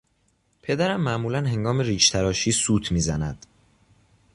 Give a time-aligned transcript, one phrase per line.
[0.61, 3.37] پدرم معمولا هنگام ریشتراشی سوت میزد.